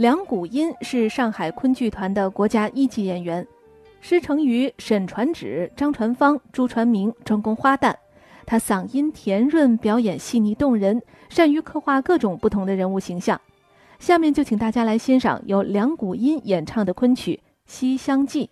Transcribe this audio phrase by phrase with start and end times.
[0.00, 3.46] 梁谷音是上海昆剧团的国家一级演员，
[4.00, 7.94] 师承于沈传芷、张传芳、朱传明，专攻花旦。
[8.46, 13.38] 他嗓音甜润，表演细腻动人，善于刻画各种不同的人物形象。
[13.98, 18.46] 下面就请大家来欣赏由梁谷音演唱的昆曲《西厢记》。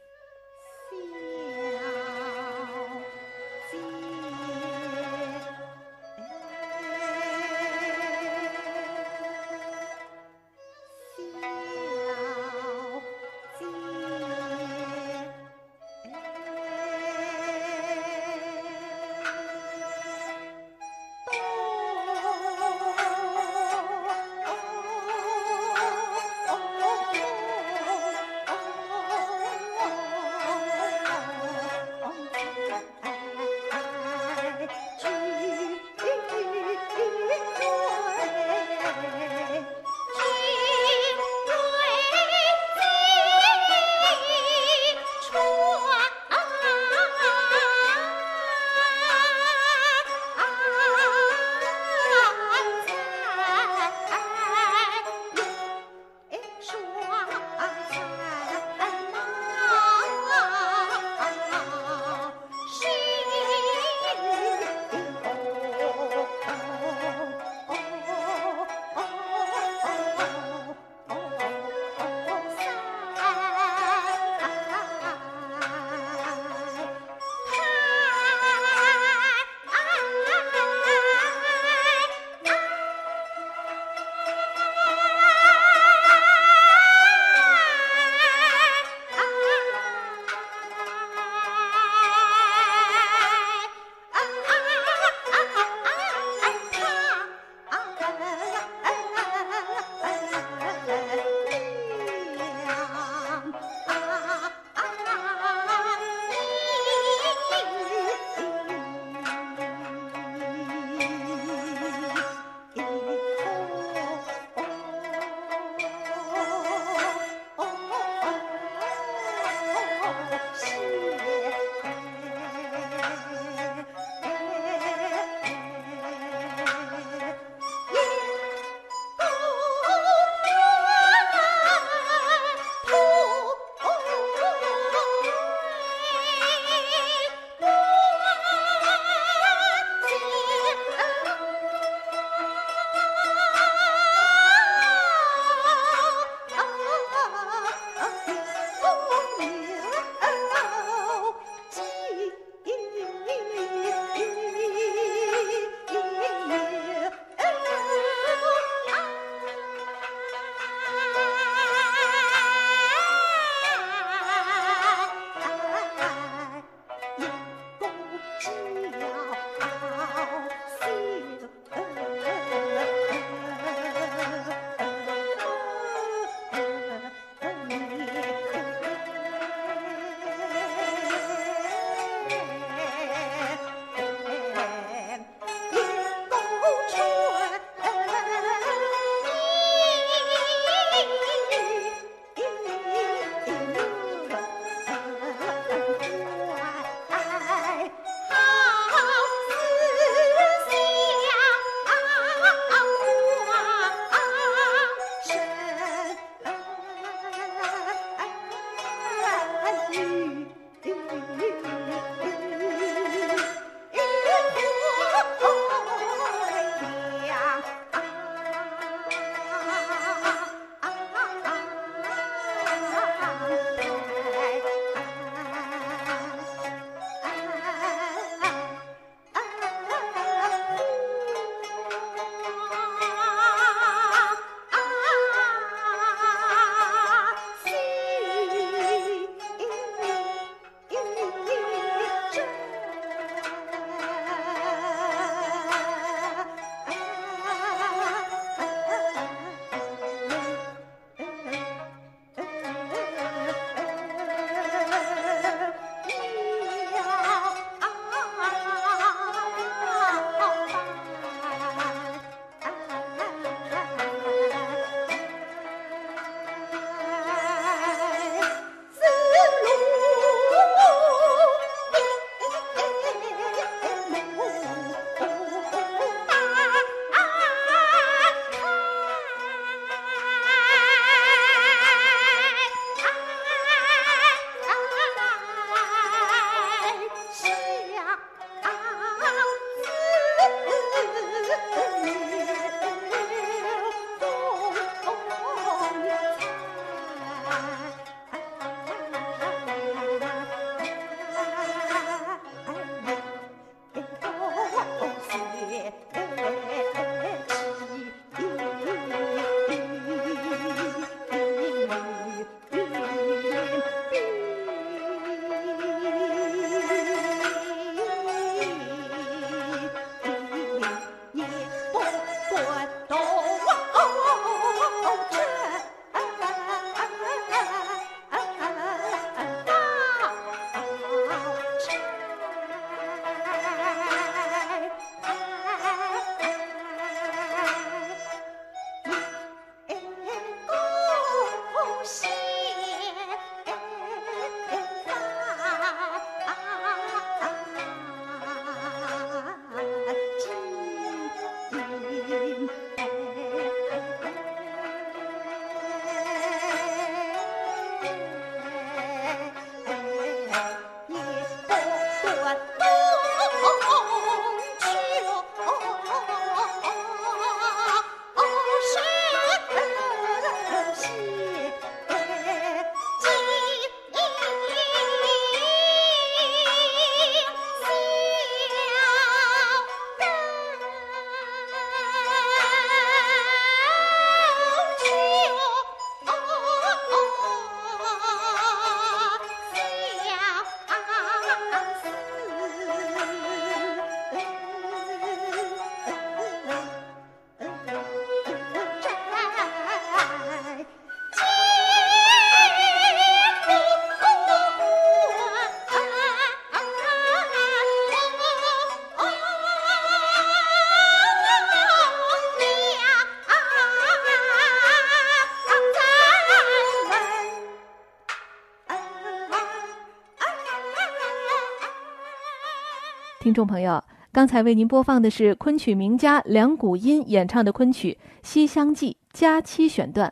[423.49, 430.31] 听众朋友，刚才为您播放的是昆曲名家梁谷音演唱的昆曲《西厢记·佳期》选段。